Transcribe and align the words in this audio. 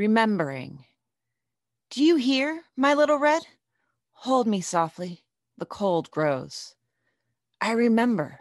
remembering. 0.00 0.82
Do 1.90 2.02
you 2.02 2.16
hear, 2.16 2.62
my 2.74 2.94
little 2.94 3.18
red? 3.18 3.42
Hold 4.12 4.46
me 4.46 4.62
softly, 4.62 5.24
the 5.58 5.66
cold 5.66 6.10
grows. 6.10 6.74
I 7.60 7.72
remember. 7.72 8.40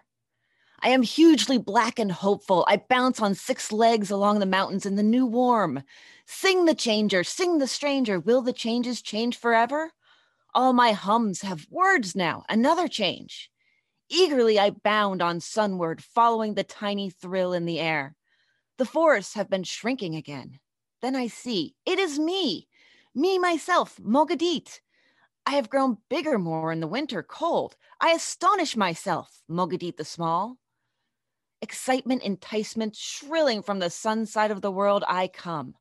I 0.81 0.91
am 0.91 1.01
hugely 1.01 1.57
black 1.57 1.99
and 1.99 2.13
hopeful. 2.13 2.63
I 2.69 2.77
bounce 2.77 3.21
on 3.21 3.35
six 3.35 3.73
legs 3.73 4.09
along 4.09 4.39
the 4.39 4.45
mountains 4.45 4.85
in 4.85 4.95
the 4.95 5.03
new 5.03 5.25
warm. 5.25 5.83
Sing 6.25 6.63
the 6.63 6.73
changer, 6.73 7.25
sing 7.25 7.57
the 7.57 7.67
stranger. 7.67 8.21
Will 8.21 8.41
the 8.41 8.53
changes 8.53 9.01
change 9.01 9.37
forever? 9.37 9.91
All 10.55 10.71
my 10.71 10.93
hums 10.93 11.41
have 11.41 11.67
words 11.69 12.15
now, 12.15 12.45
another 12.47 12.87
change. 12.87 13.51
Eagerly 14.07 14.57
I 14.57 14.69
bound 14.69 15.21
on 15.21 15.41
sunward, 15.41 16.01
following 16.01 16.53
the 16.53 16.63
tiny 16.63 17.09
thrill 17.09 17.51
in 17.51 17.65
the 17.65 17.81
air. 17.81 18.15
The 18.77 18.85
forests 18.85 19.33
have 19.33 19.49
been 19.49 19.65
shrinking 19.65 20.15
again. 20.15 20.59
Then 21.01 21.15
I 21.15 21.27
see 21.27 21.75
it 21.85 21.99
is 21.99 22.19
me, 22.19 22.67
me 23.15 23.39
myself, 23.39 23.97
Moggadeet. 23.97 24.81
I 25.45 25.51
have 25.51 25.69
grown 25.69 25.97
bigger 26.09 26.37
more 26.37 26.71
in 26.71 26.79
the 26.79 26.87
winter 26.87 27.23
cold. 27.23 27.75
I 27.99 28.11
astonish 28.11 28.75
myself, 28.75 29.41
Moggadeet 29.49 29.97
the 29.97 30.05
small. 30.05 30.57
Excitement, 31.61 32.23
enticement, 32.23 32.95
shrilling 32.95 33.61
from 33.61 33.79
the 33.79 33.89
sun 33.89 34.25
side 34.25 34.51
of 34.51 34.61
the 34.61 34.71
world, 34.71 35.03
I 35.07 35.27
come. 35.27 35.75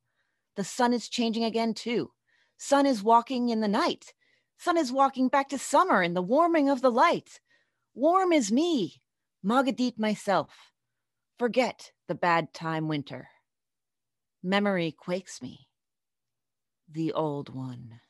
The 0.56 0.64
sun 0.64 0.92
is 0.92 1.08
changing 1.08 1.44
again, 1.44 1.74
too. 1.74 2.10
Sun 2.56 2.86
is 2.86 3.02
walking 3.02 3.50
in 3.50 3.60
the 3.60 3.68
night. 3.68 4.12
Sun 4.58 4.76
is 4.76 4.90
walking 4.90 5.28
back 5.28 5.50
to 5.50 5.58
summer 5.58 6.02
in 6.02 6.14
the 6.14 6.22
warming 6.22 6.68
of 6.68 6.80
the 6.80 6.90
light. 6.90 7.40
Warm 7.94 8.32
is 8.32 8.50
me, 8.50 9.00
Moggadeet 9.44 9.98
myself. 9.98 10.72
Forget 11.38 11.92
the 12.08 12.16
bad 12.16 12.52
time 12.52 12.88
winter. 12.88 13.28
Memory 14.42 14.92
quakes 14.92 15.42
me. 15.42 15.68
The 16.90 17.12
old 17.12 17.54
one. 17.54 18.00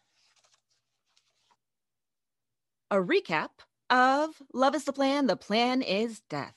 A 2.91 2.97
recap 2.97 3.51
of 3.91 4.43
Love 4.53 4.75
is 4.75 4.85
the 4.85 4.93
Plan, 4.93 5.27
the 5.27 5.37
Plan 5.37 5.83
is 5.83 6.21
Death. 6.29 6.55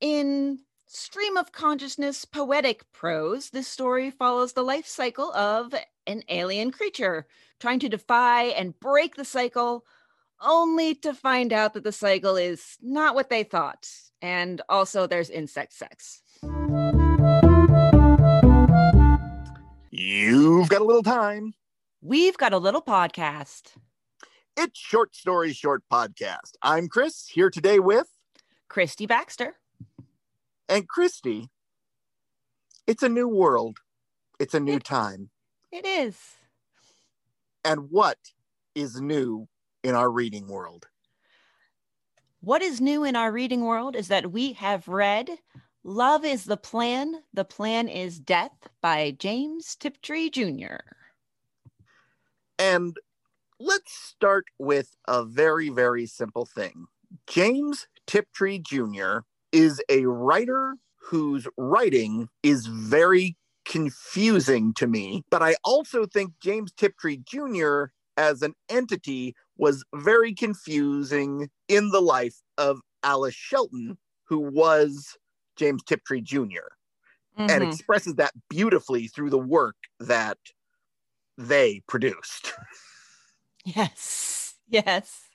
In 0.00 0.60
stream 0.86 1.36
of 1.36 1.52
consciousness 1.52 2.24
poetic 2.24 2.90
prose, 2.92 3.50
this 3.50 3.68
story 3.68 4.10
follows 4.10 4.52
the 4.52 4.62
life 4.62 4.86
cycle 4.86 5.32
of 5.32 5.74
an 6.06 6.22
alien 6.28 6.70
creature 6.70 7.26
trying 7.60 7.78
to 7.78 7.88
defy 7.88 8.44
and 8.44 8.78
break 8.80 9.14
the 9.14 9.24
cycle, 9.24 9.84
only 10.42 10.94
to 10.94 11.14
find 11.14 11.52
out 11.52 11.74
that 11.74 11.84
the 11.84 11.92
cycle 11.92 12.36
is 12.36 12.76
not 12.80 13.14
what 13.14 13.28
they 13.28 13.44
thought. 13.44 13.88
And 14.22 14.60
also, 14.68 15.06
there's 15.06 15.30
insect 15.30 15.74
sex. 15.74 16.22
You've 20.02 20.70
got 20.70 20.80
a 20.80 20.84
little 20.84 21.02
time. 21.02 21.52
We've 22.00 22.38
got 22.38 22.54
a 22.54 22.58
little 22.58 22.80
podcast. 22.80 23.74
It's 24.56 24.80
Short 24.80 25.14
Story 25.14 25.52
Short 25.52 25.82
Podcast. 25.92 26.52
I'm 26.62 26.88
Chris, 26.88 27.28
here 27.28 27.50
today 27.50 27.80
with 27.80 28.06
Christy 28.70 29.04
Baxter. 29.04 29.56
And 30.70 30.88
Christy, 30.88 31.50
it's 32.86 33.02
a 33.02 33.10
new 33.10 33.28
world. 33.28 33.80
It's 34.38 34.54
a 34.54 34.60
new 34.60 34.76
it, 34.76 34.84
time. 34.84 35.28
It 35.70 35.84
is. 35.84 36.16
And 37.62 37.90
what 37.90 38.16
is 38.74 39.02
new 39.02 39.48
in 39.84 39.94
our 39.94 40.10
reading 40.10 40.48
world? 40.48 40.86
What 42.40 42.62
is 42.62 42.80
new 42.80 43.04
in 43.04 43.16
our 43.16 43.30
reading 43.30 43.66
world 43.66 43.94
is 43.94 44.08
that 44.08 44.32
we 44.32 44.54
have 44.54 44.88
read 44.88 45.28
Love 45.82 46.26
is 46.26 46.44
the 46.44 46.58
Plan, 46.58 47.22
The 47.32 47.44
Plan 47.44 47.88
is 47.88 48.20
Death 48.20 48.68
by 48.82 49.16
James 49.18 49.76
Tiptree 49.76 50.28
Jr. 50.28 50.76
And 52.58 52.96
let's 53.58 53.92
start 53.92 54.44
with 54.58 54.94
a 55.08 55.24
very, 55.24 55.70
very 55.70 56.04
simple 56.04 56.44
thing. 56.44 56.84
James 57.26 57.86
Tiptree 58.06 58.58
Jr. 58.58 59.20
is 59.52 59.80
a 59.88 60.04
writer 60.04 60.74
whose 61.00 61.46
writing 61.56 62.28
is 62.42 62.66
very 62.66 63.38
confusing 63.64 64.74
to 64.74 64.86
me, 64.86 65.22
but 65.30 65.42
I 65.42 65.56
also 65.64 66.04
think 66.04 66.32
James 66.42 66.72
Tiptree 66.72 67.22
Jr. 67.24 67.84
as 68.18 68.42
an 68.42 68.54
entity 68.68 69.34
was 69.56 69.82
very 69.94 70.34
confusing 70.34 71.48
in 71.68 71.88
the 71.88 72.02
life 72.02 72.36
of 72.58 72.80
Alice 73.02 73.34
Sheldon, 73.34 73.96
who 74.24 74.40
was 74.40 75.16
James 75.60 75.82
Tiptree 75.82 76.22
junior 76.22 76.72
mm-hmm. 77.38 77.50
and 77.50 77.62
expresses 77.62 78.14
that 78.14 78.32
beautifully 78.48 79.06
through 79.06 79.30
the 79.30 79.38
work 79.38 79.76
that 80.00 80.38
they 81.38 81.82
produced. 81.86 82.52
Yes. 83.62 84.54
Yes. 84.70 85.28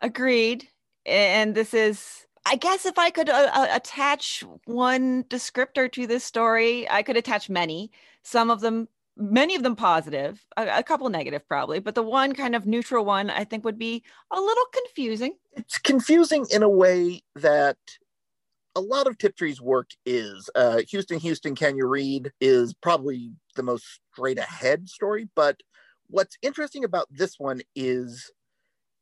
Agreed. 0.00 0.68
And 1.04 1.52
this 1.52 1.74
is, 1.74 2.26
I 2.46 2.54
guess, 2.54 2.86
if 2.86 2.96
I 2.96 3.10
could 3.10 3.28
uh, 3.28 3.50
uh, 3.52 3.66
attach 3.72 4.44
one 4.66 5.24
descriptor 5.24 5.90
to 5.90 6.06
this 6.06 6.22
story, 6.22 6.88
I 6.88 7.02
could 7.02 7.16
attach 7.16 7.50
many. 7.50 7.90
Some 8.22 8.50
of 8.50 8.60
them, 8.60 8.86
many 9.16 9.56
of 9.56 9.64
them 9.64 9.74
positive, 9.74 10.46
a, 10.56 10.78
a 10.78 10.82
couple 10.84 11.08
negative 11.08 11.44
probably, 11.48 11.80
but 11.80 11.96
the 11.96 12.04
one 12.04 12.34
kind 12.34 12.54
of 12.54 12.66
neutral 12.66 13.04
one 13.04 13.30
I 13.30 13.42
think 13.42 13.64
would 13.64 13.78
be 13.78 14.04
a 14.30 14.40
little 14.40 14.66
confusing. 14.72 15.34
It's 15.54 15.78
confusing 15.78 16.46
in 16.52 16.62
a 16.62 16.68
way 16.68 17.24
that 17.34 17.78
a 18.74 18.80
lot 18.80 19.06
of 19.06 19.18
Tiptree's 19.18 19.60
work 19.60 19.90
is. 20.06 20.48
Uh, 20.54 20.82
Houston, 20.90 21.18
Houston, 21.18 21.54
Can 21.54 21.76
You 21.76 21.86
Read 21.86 22.32
is 22.40 22.74
probably 22.74 23.32
the 23.56 23.62
most 23.62 24.00
straight 24.12 24.38
ahead 24.38 24.88
story, 24.88 25.28
but 25.34 25.60
what's 26.08 26.36
interesting 26.42 26.84
about 26.84 27.06
this 27.10 27.38
one 27.38 27.60
is 27.74 28.30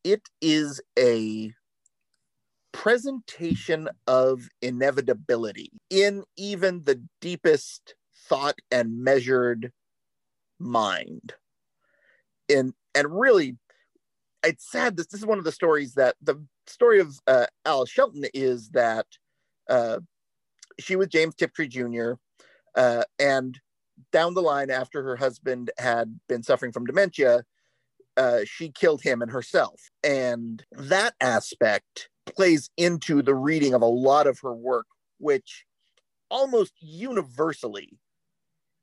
it 0.04 0.22
is 0.40 0.80
a 0.98 1.52
presentation 2.72 3.88
of 4.06 4.48
inevitability 4.62 5.70
in 5.90 6.24
even 6.36 6.82
the 6.84 7.02
deepest 7.20 7.94
thought 8.28 8.58
and 8.70 9.02
measured 9.02 9.72
mind. 10.58 11.34
And 12.48 12.74
and 12.94 13.08
really, 13.08 13.56
it's 14.44 14.70
sad. 14.70 14.96
This 14.96 15.06
this 15.06 15.20
is 15.20 15.26
one 15.26 15.38
of 15.38 15.44
the 15.44 15.52
stories 15.52 15.94
that 15.94 16.16
the 16.22 16.42
story 16.66 17.00
of 17.00 17.18
uh, 17.26 17.46
Alice 17.64 17.90
Sheldon 17.90 18.24
is 18.34 18.70
that 18.70 19.06
uh, 19.70 20.00
she 20.78 20.96
was 20.96 21.08
James 21.08 21.34
Tiptree 21.34 21.68
Jr. 21.68 22.12
Uh, 22.74 23.04
and 23.18 23.58
down 24.12 24.34
the 24.34 24.42
line 24.42 24.70
after 24.70 25.02
her 25.02 25.16
husband 25.16 25.70
had 25.78 26.20
been 26.28 26.42
suffering 26.42 26.72
from 26.72 26.86
dementia 26.86 27.44
uh, 28.16 28.40
she 28.44 28.70
killed 28.70 29.02
him 29.02 29.22
and 29.22 29.30
herself 29.30 29.90
and 30.02 30.64
that 30.72 31.14
aspect 31.20 32.08
plays 32.26 32.70
into 32.76 33.22
the 33.22 33.34
reading 33.34 33.74
of 33.74 33.82
a 33.82 33.86
lot 33.86 34.26
of 34.26 34.38
her 34.40 34.54
work 34.54 34.86
which 35.18 35.64
almost 36.30 36.72
universally 36.80 37.98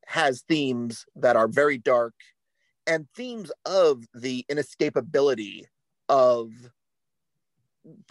has 0.06 0.44
themes 0.47 1.06
that 1.16 1.36
are 1.36 1.47
very 1.47 1.78
dark 1.78 2.14
and 2.86 3.08
themes 3.16 3.52
of 3.66 4.06
the 4.14 4.46
inescapability 4.50 5.64
of 6.09 6.52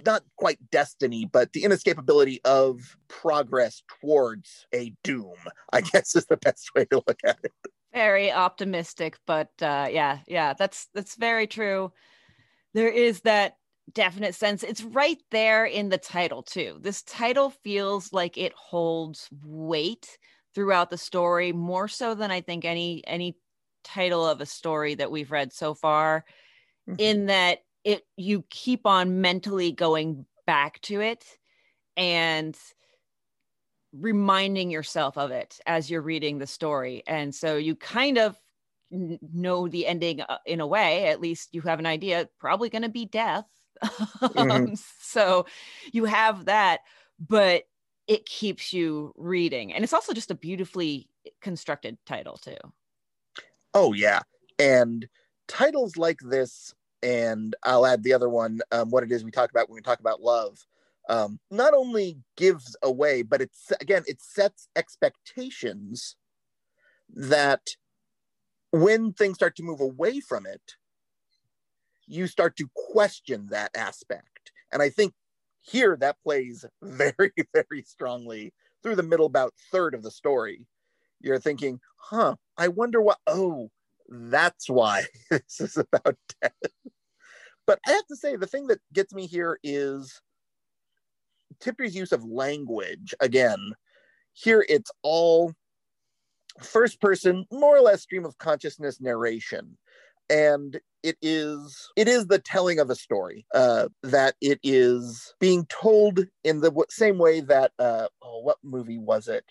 not 0.05 0.23
quite 0.37 0.59
destiny, 0.71 1.29
but 1.31 1.53
the 1.53 1.63
inescapability 1.63 2.39
of 2.45 2.97
progress 3.09 3.83
towards 4.01 4.67
a 4.75 4.93
doom, 5.03 5.37
I 5.73 5.81
guess 5.93 6.17
is 6.17 6.27
the 6.27 6.37
best 6.37 6.75
way 6.75 6.85
to 6.87 7.03
look 7.07 7.21
at 7.25 7.39
it. 7.43 7.53
Very 7.93 8.31
optimistic, 8.31 9.17
but 9.27 9.51
uh, 9.63 9.89
yeah, 9.91 10.19
yeah, 10.27 10.53
that's 10.53 10.89
that's 10.95 11.17
very 11.17 11.47
true. 11.47 11.93
There 12.75 12.91
is 12.91 13.23
that 13.23 13.57
definite 13.93 14.35
sense. 14.35 14.63
It's 14.63 14.83
right 14.83 15.19
there 15.31 15.65
in 15.65 15.89
the 15.89 15.99
title 15.99 16.43
too. 16.43 16.79
This 16.81 17.03
title 17.03 17.51
feels 17.51 18.13
like 18.13 18.37
it 18.37 18.53
holds 18.53 19.29
weight 19.43 20.19
throughout 20.55 20.91
the 20.91 20.99
story 20.99 21.53
more 21.53 21.89
so 21.89 22.15
than 22.15 22.31
I 22.31 22.41
think 22.41 22.65
any 22.65 23.03
any 23.07 23.37
title 23.85 24.27
of 24.27 24.41
a 24.41 24.47
story 24.47 24.95
that 24.97 25.11
we've 25.11 25.31
read 25.31 25.53
so 25.53 25.75
far. 25.75 26.25
Mm-hmm. 26.89 27.01
In 27.01 27.27
that 27.27 27.61
it 27.87 28.05
you 28.17 28.45
keep 28.51 28.85
on 28.85 29.21
mentally 29.21 29.71
going 29.71 30.27
back 30.45 30.81
to 30.83 31.01
it 31.01 31.25
and 31.97 32.59
reminding 33.93 34.71
yourself 34.71 35.17
of 35.17 35.31
it 35.31 35.61
as 35.67 35.89
you're 35.89 36.03
reading 36.03 36.39
the 36.39 36.49
story. 36.49 37.05
And 37.07 37.33
so 37.33 37.57
you 37.57 37.77
kind 37.77 38.19
of 38.19 38.37
know 38.91 39.69
the 39.69 39.87
ending 39.87 40.21
uh, 40.21 40.39
in 40.45 40.61
a 40.61 40.67
way 40.67 41.07
at 41.07 41.21
least 41.21 41.49
you 41.53 41.61
have 41.63 41.79
an 41.79 41.87
idea 41.87 42.29
probably 42.39 42.69
going 42.69 42.83
to 42.83 42.89
be 42.91 43.07
death. 43.07 43.47
Mm-hmm. 44.23 44.51
um, 44.51 44.73
so 45.01 45.45
you 45.93 46.07
have 46.07 46.47
that 46.47 46.81
but 47.29 47.65
it 48.07 48.25
keeps 48.25 48.73
you 48.73 49.13
reading. 49.17 49.73
And 49.73 49.85
it's 49.85 49.93
also 49.93 50.13
just 50.13 50.31
a 50.31 50.35
beautifully 50.35 51.09
constructed 51.43 51.99
title 52.07 52.37
too. 52.37 52.57
Oh 53.75 53.93
yeah. 53.93 54.21
And 54.59 55.07
titles 55.49 55.97
like 55.97 56.19
this 56.23 56.75
and 57.03 57.55
I'll 57.63 57.87
add 57.87 58.03
the 58.03 58.13
other 58.13 58.29
one, 58.29 58.61
um, 58.73 58.91
what 58.91 59.05
it 59.05 59.13
is 59.13 59.25
we 59.25 59.31
talk 59.31 59.51
about 59.51 59.69
when 59.69 59.77
we 59.77 59.83
talk 59.83 60.01
about 60.01 60.23
love. 60.23 60.59
Um, 61.09 61.39
not 61.51 61.73
only 61.73 62.19
gives 62.37 62.77
away, 62.83 63.23
but 63.23 63.41
it's 63.41 63.71
again, 63.81 64.03
it 64.07 64.21
sets 64.21 64.69
expectations 64.75 66.17
that 67.15 67.61
when 68.73 69.13
things 69.13 69.37
start 69.37 69.57
to 69.57 69.63
move 69.63 69.81
away 69.81 70.21
from 70.21 70.47
it, 70.47 70.75
you 72.07 72.27
start 72.27 72.57
to 72.57 72.69
question 72.75 73.47
that 73.51 73.71
aspect. 73.77 74.53
And 74.73 74.83
I 74.83 74.91
think 74.91 75.15
here 75.61 75.97
that 76.01 76.21
plays 76.23 76.65
very, 76.83 77.33
very 77.53 77.83
strongly 77.83 78.53
through 78.83 78.97
the 78.97 79.03
middle 79.03 79.27
about 79.27 79.55
third 79.73 79.95
of 79.95 80.03
the 80.03 80.11
story. 80.11 80.67
You're 81.21 81.41
thinking, 81.41 81.81
huh, 81.97 82.37
I 82.57 82.69
wonder 82.69 83.01
what, 83.01 83.19
oh, 83.27 83.71
that's 84.09 84.69
why 84.69 85.05
this 85.31 85.61
is 85.61 85.77
about 85.77 86.17
death. 86.41 86.53
But 87.67 87.81
I 87.87 87.93
have 87.93 88.07
to 88.07 88.17
say, 88.17 88.37
the 88.37 88.47
thing 88.47 88.69
that 88.69 88.81
gets 88.93 89.13
me 89.13 89.27
here 89.27 89.59
is 89.63 90.21
Tiptree's 91.61 91.97
use 91.97 92.13
of 92.13 92.25
language. 92.25 93.15
Again, 93.21 93.73
here 94.33 94.65
it's 94.69 94.91
all 95.03 95.53
first 96.63 97.01
person, 97.01 97.47
more 97.51 97.77
or 97.77 97.81
less 97.81 98.03
stream 98.03 98.25
of 98.25 98.39
consciousness 98.39 99.01
narration. 99.01 99.77
And 100.29 100.81
it 101.05 101.17
is 101.23 101.89
it 101.95 102.09
is 102.09 102.27
the 102.27 102.41
telling 102.41 102.81
of 102.81 102.91
a 102.91 102.97
story 102.97 103.47
uh, 103.55 103.89
that 104.03 104.35
it 104.41 104.59
is 104.65 105.35
being 105.39 105.67
told 105.67 106.27
in 106.43 106.61
the 106.61 106.73
same 106.91 107.19
way 107.19 107.41
that 107.43 107.73
uh, 107.79 108.09
oh, 108.23 108.41
what 108.41 108.59
movie 108.65 108.99
was 108.99 109.29
it 109.29 109.45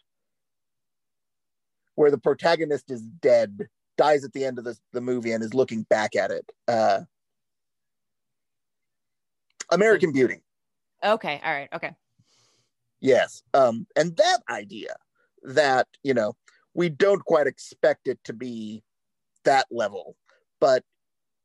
where 1.96 2.12
the 2.12 2.18
protagonist 2.18 2.92
is 2.92 3.02
dead 3.02 3.70
dies 3.98 4.24
at 4.24 4.34
the 4.34 4.46
end 4.46 4.58
of 4.58 4.66
the, 4.66 4.78
the 4.94 5.02
movie 5.02 5.32
and 5.32 5.44
is 5.44 5.54
looking 5.54 5.84
back 5.84 6.16
at 6.16 6.32
it. 6.32 6.50
Uh, 6.68 7.02
american 9.72 10.12
beauty. 10.12 10.42
Okay 11.04 11.42
all 11.44 11.54
right 11.54 11.70
okay. 11.74 11.92
Yes 13.02 13.44
um, 13.54 13.88
and 13.96 14.16
that 14.18 14.40
idea 14.50 14.96
that 15.44 15.88
you 16.04 16.14
know 16.14 16.36
we 16.74 16.90
don't 16.90 17.24
quite 17.26 17.48
expect 17.48 18.08
it 18.08 18.20
to 18.24 18.34
be 18.34 18.84
that 19.44 19.66
level 19.72 20.16
but 20.60 20.84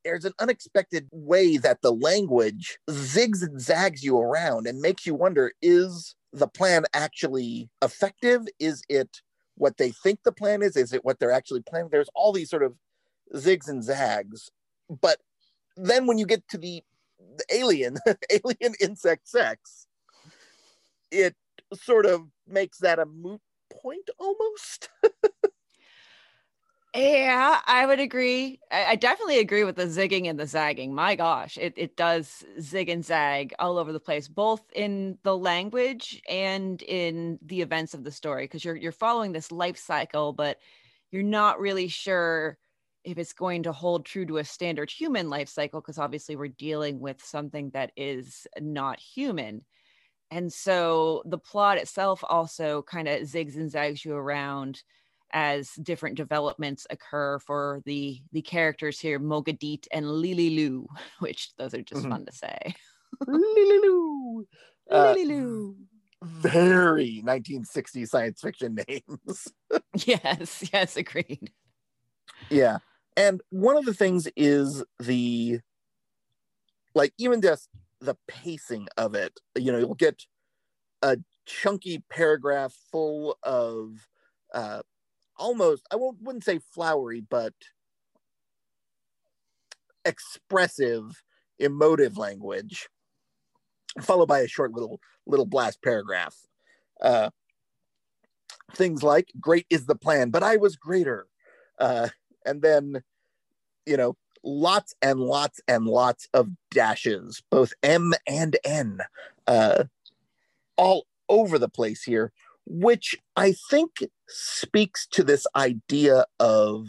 there's 0.05 0.25
an 0.25 0.33
unexpected 0.39 1.09
way 1.13 1.57
that 1.59 1.83
the 1.83 1.93
language 1.93 2.79
zigs 2.89 3.43
and 3.43 3.61
zags 3.61 4.03
you 4.03 4.19
around 4.19 4.67
and 4.67 4.81
makes 4.81 5.07
you 5.07 5.15
wonder 5.15 5.53
is 5.61 6.15
the 6.33 6.49
plan 6.49 6.85
actually 6.95 7.69
effective? 7.83 8.47
Is 8.59 8.83
it 8.89 9.21
what 9.61 9.77
they 9.77 9.91
think 9.91 10.21
the 10.25 10.33
plan 10.33 10.63
is? 10.63 10.75
Is 10.75 10.95
it 10.95 11.05
what 11.05 11.21
they're 11.21 11.31
actually 11.31 11.61
planning? 11.61 11.91
There's 11.93 12.09
all 12.15 12.33
these 12.33 12.49
sort 12.49 12.63
of 12.63 12.75
zigs 13.35 13.69
and 13.69 13.85
zags. 13.85 14.51
But 14.89 15.19
then 15.77 16.07
when 16.07 16.17
you 16.17 16.25
get 16.25 16.49
to 16.49 16.59
the, 16.59 16.83
the 17.19 17.45
alien, 17.55 17.99
alien 18.31 18.75
insect 18.81 19.29
sex, 19.29 19.87
it 21.11 21.37
sort 21.75 22.07
of 22.07 22.23
makes 22.49 22.79
that 22.79 22.99
a 22.99 23.05
moot 23.05 23.43
point 23.83 24.09
almost. 24.19 24.89
Yeah, 26.95 27.61
I 27.67 27.87
would 27.87 28.01
agree. 28.01 28.59
I, 28.73 28.97
definitely 28.97 29.39
agree 29.39 29.63
with 29.63 29.77
the 29.77 29.85
zigging 29.87 30.29
and 30.29 30.41
the 30.41 30.47
zagging. 30.47 30.93
My 30.93 31.15
gosh, 31.15 31.57
it, 31.57 31.73
it 31.77 31.97
does 31.97 32.45
zig 32.61 32.89
and 32.89 33.05
zag 33.05 33.55
all 33.61 33.79
over 33.79 33.93
the 33.93 34.01
place, 34.01 34.27
both 34.27 34.63
in 34.75 35.17
the 35.23 35.37
language 35.37 36.21
and 36.29 36.83
in 36.83 37.39
the 37.43 37.61
events 37.63 37.95
of 37.95 38.03
the 38.03 38.11
story. 38.11 38.45
Because 38.45 38.65
you're 38.65 38.75
you're 38.75 38.91
following 38.91 39.31
this 39.31 39.53
life 39.53 39.77
cycle, 39.79 40.33
but 40.33 40.59
you're 41.13 41.23
not 41.23 41.61
really 41.61 41.87
sure 41.87 42.59
if 43.05 43.19
it's 43.19 43.33
going 43.33 43.63
to 43.63 43.73
hold 43.73 44.05
true 44.05 44.27
to 44.27 44.39
a 44.39 44.45
standard 44.45 44.91
human 44.91 45.31
life 45.31 45.49
cycle, 45.49 45.81
because 45.81 45.99
obviously 45.99 46.35
we're 46.35 46.49
dealing 46.49 46.99
with 46.99 47.25
something 47.25 47.71
that 47.71 47.93
is 47.97 48.49
not 48.61 48.99
human. 48.99 49.65
And 50.31 50.53
so 50.53 51.23
the 51.27 51.39
plot 51.39 51.79
itself 51.79 52.23
also 52.29 52.83
kind 52.83 53.09
of 53.09 53.23
zigs 53.23 53.57
and 53.57 53.71
zags 53.71 54.05
you 54.05 54.15
around 54.15 54.83
as 55.33 55.71
different 55.83 56.17
developments 56.17 56.87
occur 56.91 57.39
for 57.39 57.83
the 57.85 58.21
the 58.33 58.43
characters 58.43 58.99
here, 58.99 59.19
Moggadeet 59.19 59.87
and 59.93 60.05
Lilliloo, 60.05 60.87
which 61.21 61.51
those 61.57 61.75
are 61.75 61.83
just 61.83 62.03
mm-hmm. 62.03 62.11
fun 62.11 62.27
to 62.27 62.33
say. 62.33 62.75
Lilliloo. 63.27 64.45
Uh, 64.91 65.15
Lilliloo. 65.15 65.75
Very 66.23 67.23
1960s 67.25 68.09
science 68.09 68.43
fiction 68.43 68.77
names. 68.87 69.49
yes, 69.95 70.69
yes, 70.73 70.97
agreed. 70.97 71.51
Yeah. 72.51 72.79
And 73.17 73.41
one 73.49 73.77
of 73.77 73.87
the 73.87 73.95
things 73.95 74.29
is 74.37 74.85
the 74.99 75.61
like 76.95 77.15
even 77.19 77.41
just 77.41 77.69
the 78.01 78.17
pacing 78.29 78.89
of 78.97 79.15
it. 79.15 79.33
You 79.57 79.73
know, 79.73 79.79
you'll 79.79 79.95
get 79.95 80.23
a 81.03 81.17
chunky 81.47 82.03
paragraph 82.11 82.75
full 82.91 83.39
of 83.43 83.95
uh, 84.55 84.83
almost 85.41 85.83
I 85.91 85.97
won't 85.97 86.23
wouldn't 86.23 86.45
say 86.45 86.61
flowery, 86.73 87.23
but 87.29 87.55
expressive, 90.05 91.23
emotive 91.59 92.17
language, 92.17 92.89
followed 94.01 94.29
by 94.29 94.41
a 94.41 94.49
short 94.49 94.73
little 94.73 95.01
little 95.27 95.47
blast 95.47 95.83
paragraph. 95.83 96.37
Uh, 97.01 97.31
things 98.75 99.03
like 99.03 99.33
"Great 99.41 99.67
is 99.71 99.87
the 99.87 99.97
plan, 99.97 100.31
but 100.31 100.43
I 100.43 100.57
was 100.57 100.77
greater," 100.77 101.27
uh, 101.79 102.09
and 102.47 102.63
then 102.63 103.03
you 103.87 103.97
know 103.97 104.17
lots 104.45 104.95
and 105.03 105.21
lots 105.21 105.61
and 105.67 105.87
lots 105.87 106.29
of 106.35 106.51
dashes, 106.71 107.43
both 107.51 107.73
M 107.83 108.13
and 108.27 108.57
N, 108.65 109.01
uh, 109.47 109.85
all 110.77 111.07
over 111.29 111.59
the 111.59 111.69
place 111.69 112.03
here, 112.03 112.33
which 112.71 113.17
I 113.37 113.55
think 113.69 114.05
speaks 114.29 115.07
to 115.09 115.25
this 115.25 115.45
idea 115.57 116.25
of 116.39 116.87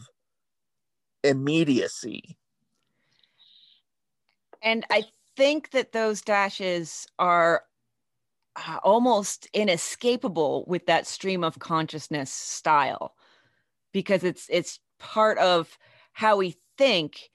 immediacy. 1.24 2.38
And 4.62 4.86
I 4.92 5.06
think 5.36 5.72
that 5.72 5.92
those 5.92 6.22
dashes 6.22 7.08
are 7.18 7.64
uh, 8.56 8.78
almost 8.84 9.48
inescapable 9.54 10.66
with 10.68 10.86
that 10.86 11.08
stream 11.08 11.44
of 11.44 11.58
consciousness 11.58 12.32
style 12.32 13.16
because 13.92 14.24
it's 14.24 14.46
it's 14.50 14.80
part 15.00 15.40
of 15.40 15.80
how 16.14 16.38
we 16.38 16.56
think 16.78 17.31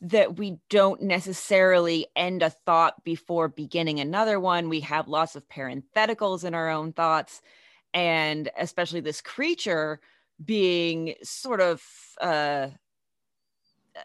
that 0.00 0.36
we 0.36 0.58
don't 0.68 1.02
necessarily 1.02 2.06
end 2.16 2.42
a 2.42 2.50
thought 2.50 3.04
before 3.04 3.48
beginning 3.48 4.00
another 4.00 4.38
one. 4.40 4.68
We 4.68 4.80
have 4.80 5.08
lots 5.08 5.36
of 5.36 5.48
parentheticals 5.48 6.44
in 6.44 6.54
our 6.54 6.68
own 6.68 6.92
thoughts. 6.92 7.42
And 7.94 8.50
especially 8.58 9.00
this 9.00 9.20
creature 9.20 10.00
being 10.44 11.14
sort 11.22 11.60
of 11.60 11.82
uh, 12.20 12.68
uh, 13.96 14.00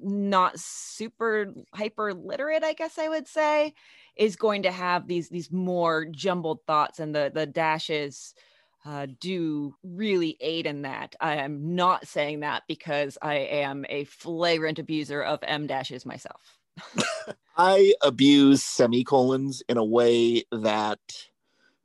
not 0.00 0.58
super 0.58 1.52
hyper 1.74 2.14
literate, 2.14 2.62
I 2.62 2.72
guess 2.72 2.98
I 2.98 3.08
would 3.08 3.26
say, 3.26 3.74
is 4.16 4.36
going 4.36 4.62
to 4.64 4.70
have 4.70 5.06
these 5.06 5.28
these 5.28 5.50
more 5.50 6.04
jumbled 6.04 6.60
thoughts 6.66 6.98
and 6.98 7.14
the 7.14 7.30
the 7.34 7.46
dashes 7.46 8.34
uh, 8.84 9.06
do 9.20 9.74
really 9.82 10.36
aid 10.40 10.66
in 10.66 10.82
that. 10.82 11.14
I 11.20 11.36
am 11.36 11.74
not 11.74 12.06
saying 12.06 12.40
that 12.40 12.62
because 12.66 13.18
I 13.20 13.34
am 13.34 13.84
a 13.88 14.04
flagrant 14.04 14.78
abuser 14.78 15.22
of 15.22 15.40
M 15.42 15.66
dashes 15.66 16.06
myself. 16.06 16.58
I 17.56 17.92
abuse 18.02 18.62
semicolons 18.62 19.62
in 19.68 19.76
a 19.76 19.84
way 19.84 20.44
that 20.50 21.00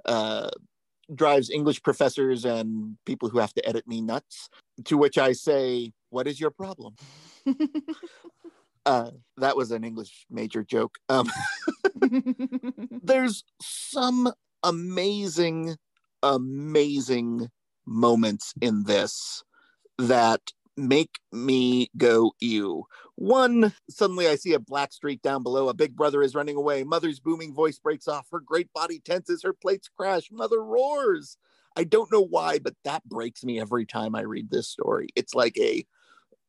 uh, 0.05 0.49
drives 1.13 1.49
English 1.49 1.83
professors 1.83 2.45
and 2.45 2.97
people 3.05 3.29
who 3.29 3.39
have 3.39 3.53
to 3.55 3.67
edit 3.67 3.87
me 3.87 4.01
nuts. 4.01 4.49
To 4.85 4.97
which 4.97 5.17
I 5.17 5.33
say, 5.33 5.91
What 6.09 6.27
is 6.27 6.39
your 6.39 6.51
problem? 6.51 6.95
uh, 8.85 9.11
that 9.37 9.57
was 9.57 9.71
an 9.71 9.83
English 9.83 10.25
major 10.29 10.63
joke. 10.63 10.97
Um, 11.09 11.29
there's 13.03 13.43
some 13.61 14.31
amazing 14.63 15.75
amazing 16.25 17.49
moments 17.85 18.53
in 18.61 18.83
this 18.83 19.43
that 19.97 20.41
make 20.75 21.19
me 21.31 21.89
go 21.97 22.33
ew. 22.39 22.85
One, 23.15 23.73
suddenly 23.89 24.27
I 24.27 24.35
see 24.35 24.53
a 24.53 24.59
black 24.59 24.91
streak 24.91 25.21
down 25.21 25.43
below. 25.43 25.69
A 25.69 25.73
big 25.73 25.95
brother 25.95 26.21
is 26.21 26.35
running 26.35 26.57
away. 26.57 26.83
Mother's 26.83 27.19
booming 27.19 27.53
voice 27.53 27.79
breaks 27.79 28.07
off. 28.07 28.27
Her 28.31 28.41
great 28.41 28.73
body 28.73 28.99
tenses. 28.99 29.43
Her 29.43 29.53
plates 29.53 29.89
crash. 29.95 30.29
Mother 30.31 30.61
roars. 30.61 31.37
I 31.77 31.83
don't 31.83 32.11
know 32.11 32.25
why, 32.25 32.59
but 32.59 32.75
that 32.83 33.05
breaks 33.05 33.43
me 33.43 33.59
every 33.59 33.85
time 33.85 34.15
I 34.15 34.21
read 34.21 34.49
this 34.49 34.67
story. 34.67 35.09
It's 35.15 35.33
like 35.33 35.57
a, 35.57 35.85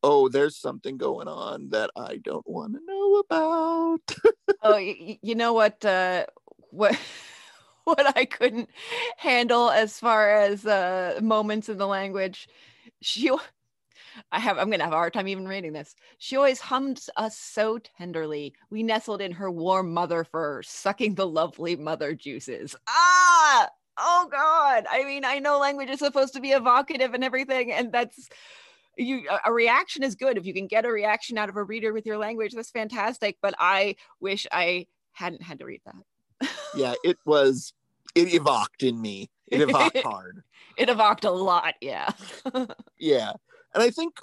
oh, 0.02 0.28
there's 0.28 0.56
something 0.56 0.96
going 0.96 1.28
on 1.28 1.70
that 1.70 1.90
I 1.96 2.16
don't 2.16 2.48
want 2.48 2.74
to 2.74 2.80
know 2.84 3.18
about. 3.18 4.34
oh, 4.62 4.76
you, 4.76 5.16
you 5.22 5.34
know 5.34 5.52
what? 5.52 5.84
Uh, 5.84 6.26
what? 6.70 6.98
what 7.94 8.16
I 8.16 8.24
couldn't 8.24 8.68
handle 9.16 9.70
as 9.70 9.98
far 9.98 10.30
as 10.30 10.66
uh, 10.66 11.20
moments 11.22 11.68
in 11.68 11.78
the 11.78 11.86
language. 11.86 12.48
She, 13.00 13.30
I 14.32 14.40
have, 14.40 14.58
I'm 14.58 14.70
gonna 14.70 14.82
have 14.82 14.92
a 14.92 14.96
hard 14.96 15.12
time 15.12 15.28
even 15.28 15.46
reading 15.46 15.72
this. 15.72 15.94
She 16.18 16.36
always 16.36 16.58
hummed 16.58 17.00
us 17.16 17.38
so 17.38 17.78
tenderly. 17.78 18.54
We 18.70 18.82
nestled 18.82 19.20
in 19.20 19.30
her 19.32 19.52
warm 19.52 19.94
mother 19.94 20.24
fur, 20.24 20.62
sucking 20.64 21.14
the 21.14 21.28
lovely 21.28 21.76
mother 21.76 22.12
juices. 22.12 22.74
Ah, 22.88 23.68
oh 23.98 24.28
god 24.30 24.84
i 24.90 25.04
mean 25.04 25.24
i 25.24 25.38
know 25.38 25.58
language 25.58 25.88
is 25.88 26.00
supposed 26.00 26.34
to 26.34 26.40
be 26.40 26.50
evocative 26.50 27.14
and 27.14 27.24
everything 27.24 27.72
and 27.72 27.90
that's 27.92 28.28
you 28.98 29.26
a 29.46 29.50
reaction 29.50 30.02
is 30.02 30.14
good 30.14 30.36
if 30.36 30.44
you 30.44 30.52
can 30.52 30.66
get 30.66 30.84
a 30.84 30.90
reaction 30.90 31.38
out 31.38 31.48
of 31.48 31.56
a 31.56 31.64
reader 31.64 31.94
with 31.94 32.04
your 32.04 32.18
language 32.18 32.52
that's 32.52 32.70
fantastic 32.70 33.38
but 33.40 33.54
i 33.58 33.96
wish 34.20 34.46
i 34.52 34.86
hadn't 35.12 35.40
had 35.40 35.58
to 35.58 35.64
read 35.64 35.80
that 35.86 35.94
yeah 36.74 36.94
it 37.04 37.18
was 37.24 37.72
it 38.14 38.32
evoked 38.34 38.82
in 38.82 39.00
me 39.00 39.30
it 39.48 39.60
evoked 39.60 39.98
hard 40.02 40.42
it 40.76 40.88
evoked 40.88 41.24
a 41.24 41.30
lot 41.30 41.74
yeah 41.80 42.10
yeah 42.98 43.32
and 43.74 43.82
i 43.82 43.90
think 43.90 44.18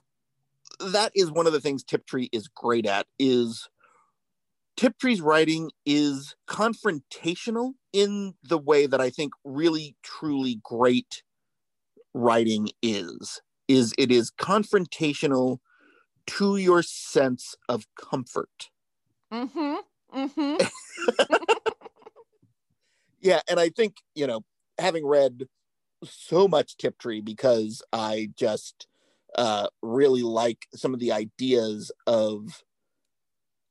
that 0.79 1.11
is 1.15 1.31
one 1.31 1.47
of 1.47 1.53
the 1.53 1.61
things 1.61 1.83
tiptree 1.83 2.29
is 2.31 2.47
great 2.47 2.85
at 2.85 3.05
is 3.19 3.69
tiptree's 4.75 5.21
writing 5.21 5.69
is 5.85 6.35
confrontational 6.47 7.73
in 7.91 8.33
the 8.43 8.57
way 8.57 8.85
that 8.85 9.01
i 9.01 9.09
think 9.09 9.33
really 9.43 9.95
truly 10.03 10.59
great 10.63 11.23
writing 12.13 12.69
is 12.81 13.41
is 13.67 13.93
it 13.97 14.11
is 14.11 14.31
confrontational 14.31 15.59
to 16.25 16.57
your 16.57 16.81
sense 16.83 17.55
of 17.67 17.85
comfort. 17.95 18.69
Mm-hmm. 19.31 19.75
Mm-hmm. 20.15 20.55
yeah, 23.23 23.39
and 23.49 23.59
I 23.59 23.69
think, 23.69 23.95
you 24.15 24.27
know, 24.27 24.41
having 24.77 25.05
read 25.05 25.47
so 26.03 26.47
much 26.47 26.77
Tiptree 26.77 27.21
because 27.21 27.81
I 27.93 28.29
just 28.37 28.85
uh, 29.35 29.67
really 29.81 30.21
like 30.21 30.67
some 30.75 30.93
of 30.93 30.99
the 30.99 31.11
ideas 31.11 31.91
of 32.05 32.63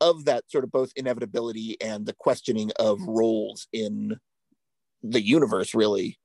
of 0.01 0.25
that 0.25 0.51
sort 0.51 0.65
of 0.65 0.73
both 0.73 0.91
inevitability 0.97 1.77
and 1.81 2.07
the 2.07 2.15
questioning 2.15 2.73
of 2.81 3.01
roles 3.07 3.69
in 3.73 4.17
the 5.03 5.23
universe, 5.23 5.77
really. 5.77 6.19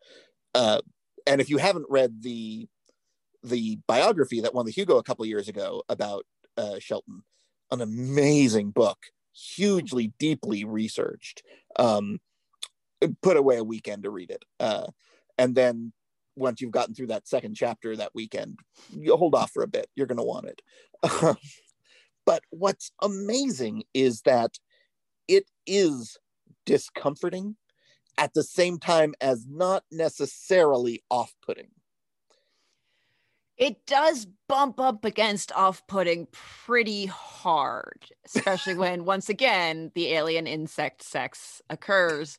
Uh, 0.56 0.82
and 1.28 1.40
if 1.40 1.50
you 1.50 1.58
haven't 1.58 1.86
read 1.90 2.24
the 2.24 2.68
the 3.44 3.78
biography 3.88 4.42
that 4.42 4.56
won 4.56 4.66
the 4.66 4.72
Hugo 4.72 4.98
a 4.98 5.04
couple 5.04 5.26
years 5.26 5.48
ago 5.48 5.84
about 5.90 6.26
uh, 6.56 6.80
Sheldon, 6.80 7.24
an 7.72 7.82
amazing 7.82 8.72
book, 8.72 8.98
hugely 9.34 10.14
deeply 10.18 10.64
researched. 10.64 11.44
Um, 11.78 12.20
put 13.22 13.38
away 13.38 13.58
a 13.58 13.64
weekend 13.64 14.04
to 14.04 14.10
read 14.10 14.32
it, 14.32 14.44
uh, 14.60 14.88
and 15.38 15.56
then 15.56 15.94
once 16.36 16.62
you've 16.62 16.72
gotten 16.72 16.94
through 16.94 17.08
that 17.08 17.28
second 17.28 17.56
chapter 17.56 17.96
that 17.96 18.14
weekend, 18.14 18.60
you 18.92 19.16
hold 19.18 19.36
off 19.36 19.52
for 19.52 19.64
a 19.64 19.68
bit. 19.68 19.88
You're 19.96 20.08
going 20.08 20.20
to 20.20 20.24
want 20.24 20.46
it. 20.46 20.62
but 22.26 22.44
what's 22.52 22.92
amazing 23.02 23.84
is 23.94 24.22
that 24.22 24.52
it 25.28 25.46
is 25.66 26.18
discomforting 26.66 27.56
at 28.18 28.34
the 28.34 28.44
same 28.44 28.80
time 28.80 29.14
as 29.22 29.46
not 29.48 29.84
necessarily 29.92 31.04
off-putting 31.10 31.70
it 33.58 33.86
does 33.88 34.28
bump 34.48 34.80
up 34.80 35.04
against 35.06 35.52
off-putting 35.54 36.28
pretty 36.32 37.06
hard 37.06 38.06
especially 38.26 38.76
when 38.76 39.06
once 39.06 39.30
again 39.30 39.92
the 39.96 40.14
alien 40.14 40.48
insect 40.48 41.02
sex 41.04 41.62
occurs 41.70 42.38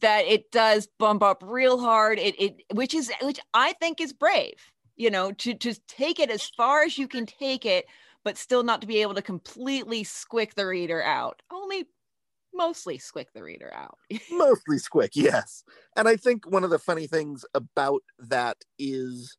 that 0.00 0.24
it 0.26 0.50
does 0.50 0.88
bump 0.98 1.22
up 1.22 1.42
real 1.44 1.78
hard. 1.78 2.18
It, 2.18 2.40
it 2.40 2.62
which 2.72 2.94
is 2.94 3.12
which 3.22 3.40
i 3.52 3.72
think 3.74 4.00
is 4.00 4.12
brave 4.12 4.54
you 4.96 5.10
know 5.10 5.32
to 5.32 5.54
to 5.54 5.74
take 5.88 6.18
it 6.18 6.30
as 6.30 6.44
far 6.56 6.82
as 6.82 6.98
you 6.98 7.08
can 7.08 7.26
take 7.26 7.66
it 7.66 7.86
but 8.24 8.38
still 8.38 8.62
not 8.62 8.80
to 8.80 8.86
be 8.86 9.02
able 9.02 9.14
to 9.14 9.22
completely 9.22 10.02
squick 10.02 10.54
the 10.54 10.66
reader 10.66 11.02
out. 11.02 11.42
Only 11.52 11.86
mostly 12.54 12.98
squick 12.98 13.26
the 13.34 13.42
reader 13.42 13.70
out. 13.74 13.98
Mostly 14.30 14.78
squick 14.78 15.10
yes. 15.14 15.62
And 15.96 16.08
i 16.08 16.16
think 16.16 16.50
one 16.50 16.64
of 16.64 16.70
the 16.70 16.78
funny 16.78 17.06
things 17.06 17.44
about 17.54 18.02
that 18.18 18.56
is 18.78 19.36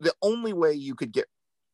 the 0.00 0.12
only 0.20 0.52
way 0.52 0.72
you 0.72 0.94
could 0.94 1.12
get 1.12 1.26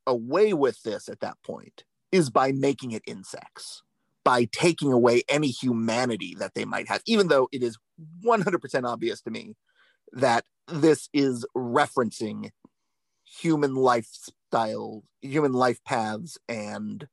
away 0.07 0.53
with 0.53 0.83
this 0.83 1.09
at 1.09 1.21
that 1.21 1.37
point 1.45 1.85
is 2.13 2.31
by 2.31 2.53
making 2.53 2.93
it 2.93 3.03
insects, 3.07 3.83
by 4.25 4.45
taking 4.52 4.93
away 4.93 5.23
any 5.29 5.49
humanity 5.49 6.35
that 6.38 6.55
they 6.55 6.64
might 6.64 6.88
have, 6.88 7.02
even 7.07 7.29
though 7.29 7.49
it 7.52 7.62
is 7.62 7.76
100% 8.25 8.85
obvious 8.85 9.21
to 9.23 9.31
me 9.31 9.55
that 10.12 10.45
this 10.69 11.09
is 11.12 11.47
referencing 11.57 12.50
human 13.25 13.75
lifestyle, 13.75 15.02
human 15.21 15.52
life 15.52 15.83
paths, 15.85 16.38
and 16.49 17.09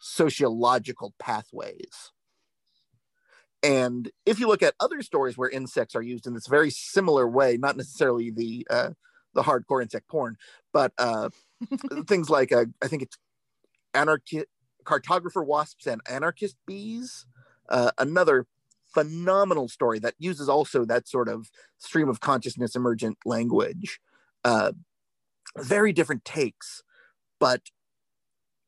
sociological 0.00 1.14
pathways. 1.18 2.10
And 3.62 4.10
if 4.26 4.40
you 4.40 4.48
look 4.48 4.62
at 4.62 4.74
other 4.80 5.02
stories 5.02 5.38
where 5.38 5.48
insects 5.48 5.94
are 5.94 6.02
used 6.02 6.26
in 6.26 6.34
this 6.34 6.48
very 6.48 6.70
similar 6.70 7.28
way, 7.28 7.56
not 7.56 7.76
necessarily 7.76 8.30
the 8.30 8.66
uh, 8.68 8.90
the 9.34 9.42
hardcore 9.42 9.82
insect 9.82 10.08
porn, 10.08 10.36
but 10.72 10.92
uh, 10.98 11.30
things 12.06 12.28
like 12.28 12.50
uh, 12.50 12.66
I 12.82 12.88
think 12.88 13.02
it's 13.02 13.16
anarchy 13.94 14.42
cartographer 14.84 15.44
wasps 15.44 15.86
and 15.86 16.00
anarchist 16.08 16.56
bees. 16.66 17.26
Uh, 17.68 17.90
another 17.98 18.46
phenomenal 18.92 19.68
story 19.68 19.98
that 19.98 20.14
uses 20.18 20.48
also 20.48 20.84
that 20.84 21.08
sort 21.08 21.28
of 21.28 21.50
stream 21.78 22.08
of 22.08 22.20
consciousness 22.20 22.76
emergent 22.76 23.18
language. 23.24 24.00
Uh, 24.44 24.72
very 25.58 25.92
different 25.92 26.24
takes, 26.24 26.82
but 27.38 27.62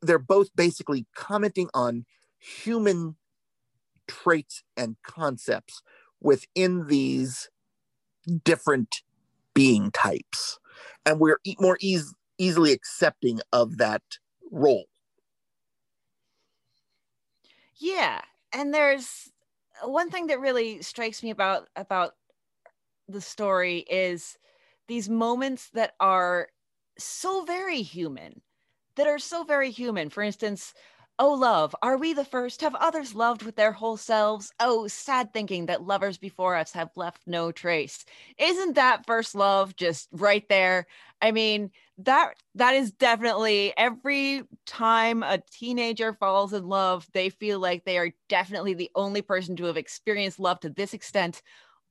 they're 0.00 0.18
both 0.18 0.54
basically 0.54 1.06
commenting 1.14 1.68
on 1.74 2.04
human 2.38 3.16
traits 4.06 4.62
and 4.76 4.96
concepts 5.02 5.82
within 6.20 6.86
these 6.88 7.48
different 8.44 9.02
being 9.54 9.90
types 9.90 10.58
and 11.06 11.20
we're 11.20 11.38
more 11.58 11.78
eas- 11.80 12.14
easily 12.38 12.72
accepting 12.72 13.40
of 13.52 13.78
that 13.78 14.02
role 14.50 14.86
yeah 17.84 18.20
and 18.52 18.72
there's 18.72 19.30
uh, 19.84 19.88
one 19.88 20.10
thing 20.10 20.28
that 20.28 20.40
really 20.40 20.80
strikes 20.82 21.22
me 21.22 21.30
about 21.30 21.68
about 21.76 22.12
the 23.08 23.20
story 23.20 23.78
is 23.90 24.38
these 24.88 25.08
moments 25.08 25.70
that 25.70 25.94
are 26.00 26.48
so 26.98 27.44
very 27.44 27.82
human 27.82 28.40
that 28.96 29.06
are 29.08 29.18
so 29.18 29.44
very 29.44 29.70
human. 29.70 30.08
For 30.10 30.22
instance 30.22 30.74
Oh, 31.16 31.32
love, 31.34 31.76
are 31.80 31.96
we 31.96 32.12
the 32.12 32.24
first? 32.24 32.60
Have 32.62 32.74
others 32.74 33.14
loved 33.14 33.44
with 33.44 33.54
their 33.54 33.70
whole 33.70 33.96
selves? 33.96 34.52
Oh, 34.58 34.88
sad 34.88 35.32
thinking 35.32 35.66
that 35.66 35.82
lovers 35.82 36.18
before 36.18 36.56
us 36.56 36.72
have 36.72 36.90
left 36.96 37.22
no 37.26 37.52
trace. 37.52 38.04
Isn't 38.36 38.74
that 38.74 39.06
first 39.06 39.36
love 39.36 39.76
just 39.76 40.08
right 40.10 40.44
there? 40.48 40.88
I 41.22 41.30
mean, 41.30 41.70
that 41.98 42.34
that 42.56 42.74
is 42.74 42.90
definitely 42.90 43.72
every 43.76 44.42
time 44.66 45.22
a 45.22 45.38
teenager 45.52 46.14
falls 46.14 46.52
in 46.52 46.66
love, 46.68 47.06
they 47.12 47.28
feel 47.28 47.60
like 47.60 47.84
they 47.84 47.96
are 47.98 48.10
definitely 48.28 48.74
the 48.74 48.90
only 48.96 49.22
person 49.22 49.54
to 49.56 49.64
have 49.66 49.76
experienced 49.76 50.40
love 50.40 50.58
to 50.60 50.70
this 50.70 50.94
extent 50.94 51.42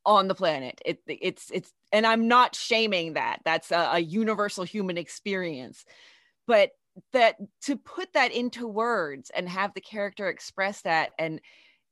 on 0.06 0.28
the 0.30 0.36
planet. 0.36 0.82
It, 0.86 1.02
it's 1.08 1.52
it's 1.52 1.74
and 1.92 2.08
I'm 2.08 2.28
not 2.28 2.56
shaming 2.56 3.14
that. 3.14 3.42
That's 3.46 3.72
a, 3.72 3.92
a 3.94 4.00
universal 4.00 4.64
human 4.66 4.98
experience. 4.98 5.86
But 6.48 6.72
that 7.12 7.36
to 7.62 7.76
put 7.78 8.14
that 8.14 8.32
into 8.32 8.68
words 8.68 9.32
and 9.36 9.50
have 9.50 9.74
the 9.74 9.82
character 9.82 10.30
express 10.30 10.82
that 10.82 11.12
and 11.18 11.42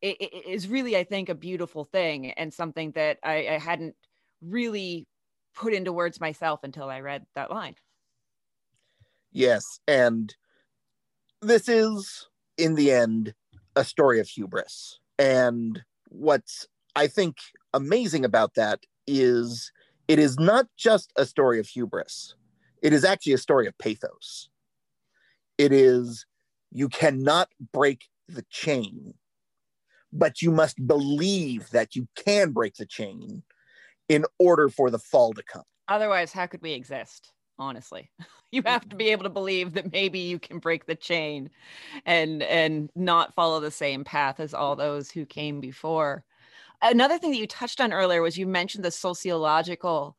it, 0.02 0.18
it 0.20 0.48
is 0.48 0.68
really 0.68 0.96
i 0.96 1.04
think 1.04 1.30
a 1.30 1.36
beautiful 1.36 1.86
thing 1.86 2.32
and 2.32 2.54
something 2.54 2.92
that 2.92 3.18
I, 3.24 3.48
I 3.48 3.60
hadn't 3.60 3.96
really 4.42 5.08
put 5.56 5.74
into 5.74 5.92
words 5.92 6.20
myself 6.20 6.62
until 6.64 6.90
i 6.90 7.00
read 7.00 7.26
that 7.36 7.52
line. 7.52 7.76
Yes 9.32 9.80
and 9.88 10.34
this 11.42 11.68
is 11.68 12.28
in 12.58 12.76
the 12.76 12.92
end 12.92 13.34
a 13.76 13.84
story 13.84 14.20
of 14.20 14.28
hubris. 14.28 15.00
And 15.18 15.82
what's 16.10 16.68
i 16.96 17.08
think 17.08 17.38
amazing 17.74 18.26
about 18.26 18.54
that 18.56 18.82
is 19.08 19.72
it 20.08 20.20
is 20.20 20.38
not 20.38 20.68
just 20.78 21.12
a 21.16 21.26
story 21.26 21.60
of 21.60 21.68
hubris. 21.68 22.36
It 22.84 22.94
is 22.94 23.04
actually 23.04 23.34
a 23.34 23.38
story 23.38 23.68
of 23.68 23.78
pathos 23.78 24.51
it 25.62 25.72
is 25.72 26.26
you 26.72 26.90
cannot 26.90 27.50
break 27.72 28.08
the 28.28 28.44
chain, 28.50 29.14
but 30.12 30.42
you 30.42 30.52
must 30.52 30.88
believe 30.88 31.70
that 31.70 31.96
you 31.96 32.08
can 32.16 32.52
break 32.52 32.76
the 32.76 32.86
chain 32.86 33.44
in 34.10 34.26
order 34.40 34.70
for 34.70 34.90
the 34.90 34.98
fall 34.98 35.34
to 35.34 35.44
come. 35.44 35.64
Otherwise, 35.88 36.32
how 36.32 36.48
could 36.48 36.64
we 36.64 36.72
exist? 36.72 37.32
Honestly, 37.60 38.10
you 38.52 38.64
have 38.66 38.90
to 38.90 38.96
be 38.96 39.10
able 39.10 39.24
to 39.24 39.30
believe 39.30 39.74
that 39.74 39.92
maybe 39.92 40.18
you 40.18 40.40
can 40.40 40.58
break 40.58 40.88
the 40.88 40.96
chain 40.96 41.52
and 42.08 42.42
and 42.42 42.90
not 42.96 43.36
follow 43.36 43.60
the 43.60 43.70
same 43.70 44.04
path 44.04 44.40
as 44.40 44.56
all 44.56 44.76
those 44.76 45.12
who 45.12 45.26
came 45.28 45.60
before. 45.60 46.24
Another 46.82 47.20
thing 47.20 47.30
that 47.30 47.38
you 47.38 47.46
touched 47.46 47.80
on 47.80 47.94
earlier 47.94 48.24
was 48.24 48.36
you 48.36 48.48
mentioned 48.48 48.84
the 48.84 48.90
sociological 48.90 50.18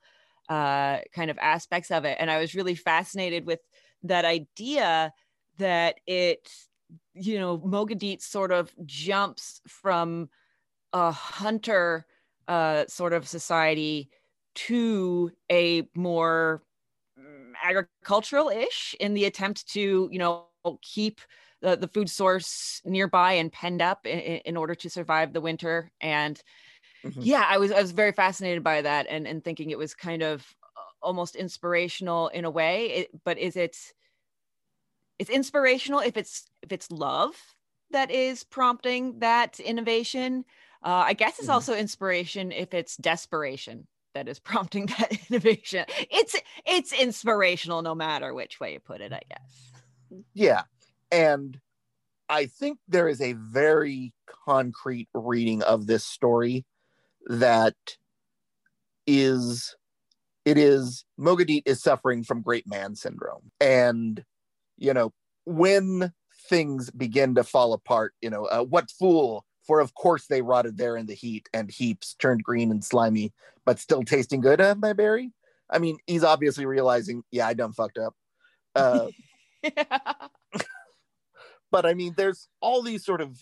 uh, 0.49 0.99
kind 1.13 1.33
of 1.33 1.39
aspects 1.39 1.91
of 1.91 2.05
it, 2.05 2.17
and 2.21 2.31
I 2.31 2.39
was 2.39 2.55
really 2.55 2.77
fascinated 2.77 3.45
with 3.45 3.59
that 4.05 4.25
idea 4.25 5.13
that 5.59 5.97
it 6.07 6.51
you 7.15 7.39
know 7.39 7.59
Moggadeet 7.59 8.23
sort 8.23 8.53
of 8.53 8.73
jumps 8.85 9.61
from 9.67 10.29
a 10.93 11.11
hunter 11.11 12.07
uh, 12.49 12.85
sort 12.87 13.13
of 13.13 13.27
society 13.27 14.11
to 14.55 15.31
a 15.51 15.89
more 15.95 16.63
mm, 17.19 17.53
agricultural 17.65 18.49
ish 18.49 18.95
in 19.01 19.15
the 19.15 19.25
attempt 19.25 19.69
to, 19.73 20.09
you 20.13 20.19
know, 20.19 20.47
keep 20.83 21.21
the, 21.61 21.77
the 21.77 21.89
food 21.89 22.11
source 22.11 22.83
nearby 22.85 23.33
and 23.35 23.53
penned 23.53 23.81
up 23.81 24.07
in, 24.07 24.19
in 24.19 24.57
order 24.57 24.75
to 24.75 24.91
survive 24.91 25.33
the 25.33 25.41
winter. 25.41 25.91
And 26.01 26.41
mm-hmm. 27.05 27.21
yeah, 27.23 27.47
I 27.49 27.59
was 27.59 27.73
I 27.73 27.81
was 27.81 27.93
very 27.93 28.13
fascinated 28.13 28.63
by 28.63 28.83
that 28.83 29.07
and, 29.09 29.27
and 29.27 29.43
thinking 29.43 29.71
it 29.71 29.79
was 29.79 29.95
kind 29.95 30.23
of 30.23 30.45
uh, 30.63 31.07
almost 31.07 31.37
inspirational 31.37 32.29
in 32.29 32.45
a 32.45 32.51
way. 32.51 32.87
It, 32.87 33.25
but 33.25 33.39
is 33.39 33.57
it 33.57 33.77
it's 35.19 35.31
inspirational 35.31 36.01
if 36.01 36.17
it's 36.17 36.51
if 36.63 36.73
it's 36.73 36.91
love 36.91 37.35
that 37.91 38.11
is 38.11 38.45
prompting 38.45 39.19
that 39.21 39.61
innovation. 39.61 40.45
Uh, 40.85 41.05
I 41.07 41.13
guess 41.13 41.39
it's 41.39 41.43
mm-hmm. 41.43 41.53
also 41.53 41.75
inspiration 41.75 42.51
if 42.51 42.75
it's 42.75 42.97
desperation 42.97 43.87
that 44.15 44.29
is 44.29 44.39
prompting 44.41 44.87
that 44.87 45.13
innovation. 45.31 45.85
It's 46.11 46.37
it's 46.67 46.93
inspirational 46.93 47.83
no 47.83 47.95
matter 47.95 48.35
which 48.35 48.61
way 48.61 48.73
you 48.73 48.81
put 48.81 49.01
it, 49.01 49.13
I 49.13 49.21
guess. 49.29 49.73
Yeah. 50.35 50.63
And 51.11 51.59
I 52.29 52.47
think 52.47 52.79
there 52.89 53.09
is 53.09 53.21
a 53.21 53.35
very 53.35 54.13
concrete 54.47 55.09
reading 55.15 55.63
of 55.63 55.87
this 55.87 56.05
story 56.05 56.65
that 57.27 57.75
is 59.07 59.77
it 60.45 60.59
is 60.59 61.05
Moggadeet 61.19 61.63
is 61.67 61.83
suffering 61.83 62.25
from 62.25 62.43
great 62.43 62.67
man 62.67 62.97
syndrome. 62.97 63.53
And 63.61 64.25
you 64.77 64.95
know, 64.95 65.13
when 65.45 66.13
things 66.49 66.91
begin 66.91 67.35
to 67.35 67.45
fall 67.45 67.73
apart, 67.73 68.15
you 68.21 68.31
know, 68.31 68.45
uh, 68.47 68.63
what 68.63 68.91
fool 68.91 69.45
for 69.67 69.81
of 69.81 69.95
course 69.95 70.27
they 70.27 70.43
rotted 70.43 70.77
there 70.77 70.97
in 70.97 71.07
the 71.07 71.15
heat 71.15 71.49
and 71.53 71.71
heaps 71.71 72.15
turned 72.15 72.43
green 72.43 72.71
and 72.71 72.85
slimy, 72.85 73.33
but 73.65 73.79
still 73.79 74.03
tasting 74.03 74.41
good, 74.41 74.61
uh, 74.61 74.75
my 74.77 74.93
berry. 74.93 75.31
I 75.71 75.79
mean, 75.79 75.99
he's 76.07 76.25
obviously 76.25 76.67
realizing, 76.67 77.23
yeah, 77.31 77.47
I 77.47 77.55
done 77.55 77.73
fucked 77.73 77.99
up. 77.99 78.15
Uh, 78.75 79.09
but 81.71 81.87
I 81.87 81.95
mean, 81.95 82.15
there's 82.17 82.49
all 82.61 82.83
these 82.83 83.05
sort 83.05 83.21
of 83.21 83.39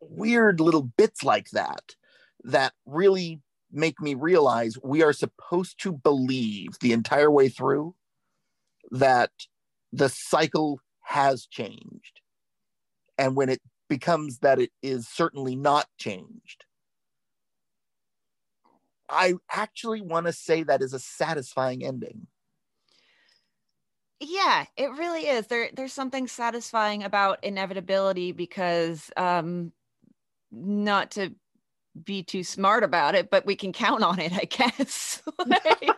weird 0.00 0.60
little 0.60 0.82
bits 0.82 1.22
like 1.22 1.50
that 1.50 1.94
that 2.44 2.72
really 2.86 3.40
make 3.70 4.00
me 4.00 4.14
realize 4.14 4.76
we 4.82 5.02
are 5.02 5.12
supposed 5.12 5.80
to 5.82 5.92
believe 5.92 6.78
the 6.80 6.92
entire 6.92 7.30
way 7.30 7.48
through 7.48 7.94
that 8.90 9.30
the 9.92 10.08
cycle 10.08 10.80
has 11.02 11.46
changed. 11.46 12.20
And 13.16 13.34
when 13.34 13.48
it 13.48 13.60
becomes 13.88 14.38
that 14.40 14.60
it 14.60 14.70
is 14.82 15.08
certainly 15.08 15.56
not 15.56 15.86
changed, 15.98 16.64
I 19.08 19.34
actually 19.50 20.02
want 20.02 20.26
to 20.26 20.32
say 20.32 20.62
that 20.62 20.82
is 20.82 20.92
a 20.92 20.98
satisfying 20.98 21.84
ending. 21.84 22.26
Yeah, 24.20 24.66
it 24.76 24.90
really 24.90 25.26
is. 25.26 25.46
There 25.46 25.70
there's 25.74 25.92
something 25.92 26.26
satisfying 26.26 27.04
about 27.04 27.42
inevitability 27.44 28.32
because 28.32 29.10
um 29.16 29.72
not 30.50 31.12
to 31.12 31.34
be 32.04 32.22
too 32.22 32.44
smart 32.44 32.84
about 32.84 33.14
it, 33.14 33.30
but 33.30 33.46
we 33.46 33.56
can 33.56 33.72
count 33.72 34.02
on 34.02 34.18
it, 34.18 34.32
I 34.32 34.44
guess. 34.44 35.22
like... 35.46 35.90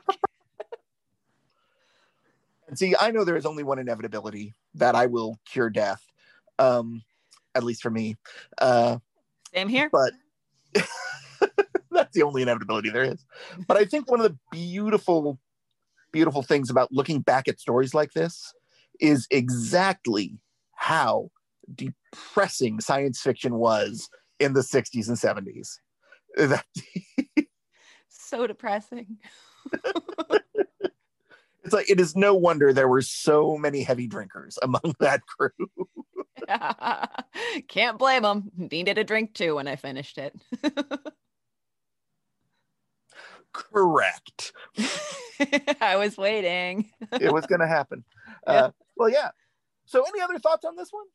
and 2.70 2.78
see, 2.78 2.94
I 2.98 3.10
know 3.10 3.24
there 3.24 3.36
is 3.36 3.46
only 3.46 3.64
one 3.64 3.80
inevitability 3.80 4.54
that 4.74 4.94
I 4.94 5.06
will 5.06 5.38
cure 5.44 5.70
death. 5.70 6.02
Um, 6.58 7.02
at 7.54 7.64
least 7.64 7.82
for 7.82 7.90
me. 7.90 8.16
Uh 8.60 8.98
same 9.52 9.68
here. 9.68 9.90
But 9.90 10.12
that's 11.90 12.14
the 12.14 12.22
only 12.22 12.42
inevitability 12.42 12.90
there 12.90 13.02
is. 13.02 13.24
But 13.66 13.76
I 13.76 13.84
think 13.84 14.08
one 14.08 14.20
of 14.20 14.30
the 14.30 14.38
beautiful 14.52 15.40
beautiful 16.12 16.42
things 16.42 16.70
about 16.70 16.92
looking 16.92 17.20
back 17.20 17.48
at 17.48 17.60
stories 17.60 17.92
like 17.92 18.12
this 18.12 18.52
is 19.00 19.26
exactly 19.30 20.38
how 20.74 21.30
depressing 21.74 22.80
science 22.80 23.20
fiction 23.20 23.56
was 23.56 24.08
in 24.38 24.52
the 24.52 24.60
60s 24.60 25.08
and 25.08 25.16
70s. 25.16 25.78
so 28.08 28.46
depressing. 28.46 29.18
it's 31.64 31.74
like 31.74 31.90
it 31.90 32.00
is 32.00 32.16
no 32.16 32.34
wonder 32.34 32.72
there 32.72 32.88
were 32.88 33.02
so 33.02 33.56
many 33.56 33.82
heavy 33.82 34.06
drinkers 34.06 34.58
among 34.62 34.94
that 35.00 35.22
crew. 35.26 35.50
Can't 37.68 37.98
blame 37.98 38.22
them. 38.22 38.50
Needed 38.56 38.98
a 38.98 39.04
drink 39.04 39.34
too 39.34 39.56
when 39.56 39.68
I 39.68 39.76
finished 39.76 40.18
it. 40.18 40.34
Correct. 43.52 44.52
I 45.80 45.96
was 45.96 46.16
waiting. 46.16 46.90
it 47.12 47.32
was 47.32 47.46
going 47.46 47.60
to 47.60 47.66
happen. 47.66 48.04
Uh, 48.46 48.70
well, 48.96 49.08
yeah. 49.08 49.30
So, 49.86 50.04
any 50.04 50.20
other 50.20 50.38
thoughts 50.38 50.64
on 50.64 50.76
this 50.76 50.90
one? 50.92 51.06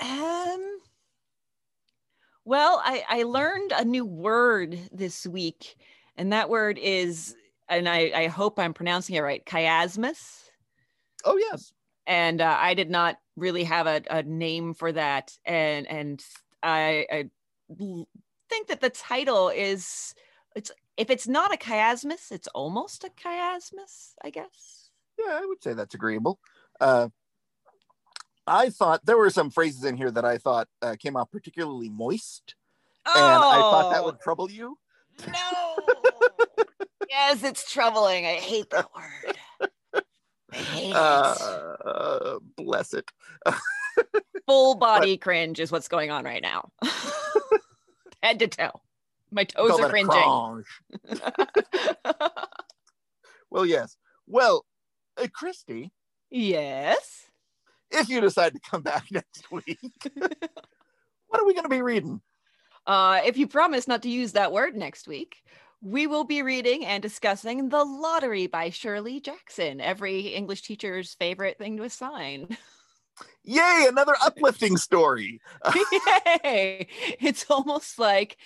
Um. 0.00 0.78
Well, 2.44 2.80
I, 2.84 3.04
I 3.08 3.22
learned 3.24 3.72
a 3.72 3.84
new 3.84 4.04
word 4.04 4.78
this 4.92 5.26
week, 5.26 5.76
and 6.16 6.32
that 6.32 6.48
word 6.48 6.78
is, 6.78 7.34
and 7.68 7.88
I, 7.88 8.12
I 8.14 8.26
hope 8.28 8.58
I'm 8.58 8.74
pronouncing 8.74 9.16
it 9.16 9.20
right, 9.20 9.44
chiasmus. 9.44 10.50
Oh 11.24 11.36
yes. 11.36 11.72
And 12.06 12.40
uh, 12.40 12.56
I 12.58 12.74
did 12.74 12.90
not 12.90 13.16
really 13.36 13.64
have 13.64 13.86
a, 13.86 14.02
a 14.08 14.22
name 14.22 14.74
for 14.74 14.92
that, 14.92 15.32
and 15.44 15.86
and 15.88 16.24
I, 16.62 17.06
I 17.10 17.30
think 18.48 18.68
that 18.68 18.80
the 18.80 18.90
title 18.90 19.48
is 19.48 20.14
it's 20.54 20.70
if 20.96 21.10
it's 21.10 21.28
not 21.28 21.52
a 21.52 21.58
chiasmus, 21.58 22.30
it's 22.30 22.48
almost 22.48 23.04
a 23.04 23.10
chiasmus, 23.10 24.14
I 24.22 24.30
guess. 24.30 24.90
Yeah, 25.18 25.38
I 25.40 25.46
would 25.46 25.62
say 25.62 25.74
that's 25.74 25.94
agreeable. 25.94 26.38
Uh, 26.80 27.08
I 28.46 28.70
thought 28.70 29.04
there 29.04 29.18
were 29.18 29.30
some 29.30 29.50
phrases 29.50 29.84
in 29.84 29.96
here 29.96 30.10
that 30.10 30.24
I 30.24 30.38
thought 30.38 30.68
uh, 30.80 30.94
came 30.98 31.16
out 31.16 31.32
particularly 31.32 31.88
moist, 31.88 32.54
oh, 33.04 33.12
and 33.14 33.24
I 33.24 33.58
thought 33.58 33.92
that 33.92 34.04
would 34.04 34.14
oh. 34.14 34.22
trouble 34.22 34.50
you. 34.50 34.78
No. 35.26 35.76
Yes, 37.08 37.42
it's 37.42 37.70
troubling. 37.70 38.26
I 38.26 38.34
hate 38.34 38.70
that 38.70 38.88
word. 38.94 40.02
I 40.52 40.56
hate 40.56 40.94
uh, 40.94 41.34
it. 41.38 41.86
Uh, 41.86 42.38
bless 42.56 42.94
it. 42.94 43.10
Full 44.46 44.76
body 44.76 45.16
but, 45.16 45.22
cringe 45.22 45.60
is 45.60 45.72
what's 45.72 45.88
going 45.88 46.10
on 46.10 46.24
right 46.24 46.42
now 46.42 46.70
head 48.22 48.38
to 48.38 48.48
toe. 48.48 48.80
My 49.30 49.44
toes 49.44 49.78
are 49.80 49.88
cringing. 49.88 50.64
well, 53.50 53.66
yes. 53.66 53.96
Well, 54.26 54.64
uh, 55.16 55.26
Christy. 55.32 55.90
Yes. 56.30 57.26
If 57.90 58.08
you 58.08 58.20
decide 58.20 58.54
to 58.54 58.60
come 58.60 58.82
back 58.82 59.04
next 59.10 59.50
week, 59.50 59.78
what 61.28 61.40
are 61.40 61.46
we 61.46 61.54
going 61.54 61.64
to 61.64 61.68
be 61.68 61.82
reading? 61.82 62.20
Uh, 62.86 63.20
if 63.24 63.36
you 63.36 63.48
promise 63.48 63.88
not 63.88 64.02
to 64.02 64.08
use 64.08 64.32
that 64.32 64.52
word 64.52 64.76
next 64.76 65.08
week, 65.08 65.42
we 65.82 66.06
will 66.06 66.24
be 66.24 66.42
reading 66.42 66.84
and 66.84 67.02
discussing 67.02 67.68
The 67.68 67.84
Lottery 67.84 68.46
by 68.46 68.70
Shirley 68.70 69.20
Jackson, 69.20 69.80
every 69.80 70.28
English 70.28 70.62
teacher's 70.62 71.14
favorite 71.14 71.58
thing 71.58 71.76
to 71.76 71.84
assign. 71.84 72.56
Yay, 73.44 73.86
another 73.88 74.14
uplifting 74.22 74.76
story. 74.76 75.40
Yay. 76.44 76.88
It's 77.20 77.46
almost 77.50 77.98
like 77.98 78.36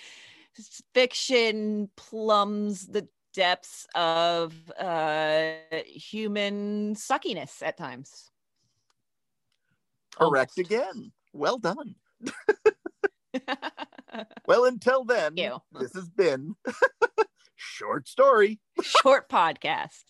fiction 0.93 1.89
plumbs 1.95 2.87
the 2.87 3.07
depths 3.33 3.87
of 3.95 4.53
uh, 4.79 5.53
human 5.85 6.95
suckiness 6.95 7.61
at 7.61 7.77
times. 7.77 8.29
Correct 10.15 10.53
almost. 10.57 10.71
again. 10.71 11.11
Well 11.33 11.57
done. 11.57 11.95
well, 14.47 14.65
until 14.65 15.03
then, 15.03 15.35
this 15.35 15.93
has 15.93 16.09
been 16.09 16.55
Short 17.55 18.07
Story. 18.07 18.59
Short 18.81 19.29
Podcast. 19.29 20.03